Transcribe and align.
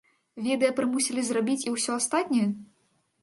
Відэа 0.45 0.71
прымусілі 0.77 1.25
зрабіць 1.27 1.59
і 1.67 1.73
ўсё 1.75 1.91
астатняе? 1.99 2.47